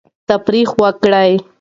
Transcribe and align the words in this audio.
تفریح 0.29 0.69
وکړئ. 0.81 1.31